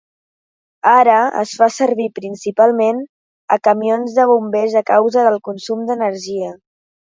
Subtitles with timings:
[0.91, 3.03] Ara es fa servir principalment
[3.57, 6.51] a camions de bombers a causa del consum d'energia.